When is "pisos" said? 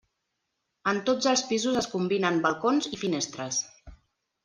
1.51-1.79